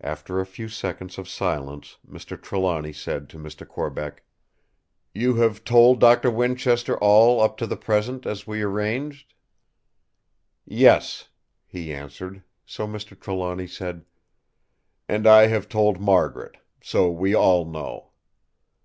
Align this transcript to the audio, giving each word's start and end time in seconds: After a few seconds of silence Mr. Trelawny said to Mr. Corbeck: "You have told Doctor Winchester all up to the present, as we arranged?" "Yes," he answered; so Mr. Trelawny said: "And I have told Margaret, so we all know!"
After 0.00 0.38
a 0.38 0.46
few 0.46 0.68
seconds 0.68 1.18
of 1.18 1.28
silence 1.28 1.96
Mr. 2.08 2.40
Trelawny 2.40 2.92
said 2.92 3.28
to 3.30 3.38
Mr. 3.38 3.66
Corbeck: 3.66 4.22
"You 5.12 5.34
have 5.34 5.64
told 5.64 5.98
Doctor 5.98 6.30
Winchester 6.30 6.96
all 7.00 7.40
up 7.40 7.56
to 7.56 7.66
the 7.66 7.76
present, 7.76 8.24
as 8.24 8.46
we 8.46 8.62
arranged?" 8.62 9.34
"Yes," 10.64 11.30
he 11.66 11.92
answered; 11.92 12.44
so 12.64 12.86
Mr. 12.86 13.18
Trelawny 13.18 13.66
said: 13.66 14.04
"And 15.08 15.26
I 15.26 15.48
have 15.48 15.68
told 15.68 15.98
Margaret, 16.00 16.58
so 16.80 17.10
we 17.10 17.34
all 17.34 17.64
know!" 17.64 18.10